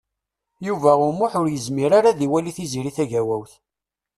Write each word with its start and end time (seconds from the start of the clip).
Yuba 0.67 0.91
U 1.05 1.09
Muḥ 1.13 1.33
ur 1.41 1.47
yezmir 1.49 1.91
ara 1.97 2.09
ad 2.11 2.19
iwali 2.25 2.51
Tiziri 2.57 2.91
Tagawawt. 2.97 3.53